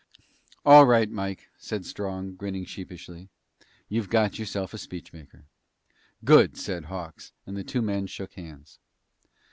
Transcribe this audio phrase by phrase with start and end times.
[0.65, 3.29] "All right, Mike," said Strong, grinning sheepishly.
[3.87, 5.43] "You've got yourself a speechmaker!"
[6.25, 8.79] "Good!" said Hawks and the two men shook hands.